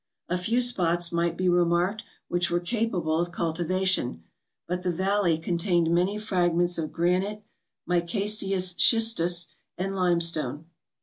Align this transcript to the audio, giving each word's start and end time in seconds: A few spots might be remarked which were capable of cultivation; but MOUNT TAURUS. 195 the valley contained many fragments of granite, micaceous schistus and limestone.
A 0.29 0.37
few 0.39 0.61
spots 0.61 1.11
might 1.11 1.37
be 1.37 1.47
remarked 1.47 2.03
which 2.27 2.49
were 2.49 2.59
capable 2.59 3.19
of 3.19 3.31
cultivation; 3.31 4.23
but 4.67 4.83
MOUNT 4.83 4.83
TAURUS. 4.83 4.97
195 4.97 4.97
the 4.97 5.03
valley 5.03 5.37
contained 5.37 5.93
many 5.93 6.17
fragments 6.17 6.79
of 6.79 6.91
granite, 6.91 7.43
micaceous 7.87 8.73
schistus 8.73 9.49
and 9.77 9.95
limestone. 9.95 10.65